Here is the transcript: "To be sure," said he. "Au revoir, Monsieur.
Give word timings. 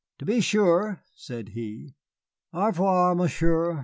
"To 0.17 0.25
be 0.25 0.41
sure," 0.41 1.03
said 1.15 1.49
he. 1.49 1.93
"Au 2.55 2.65
revoir, 2.65 3.13
Monsieur. 3.13 3.79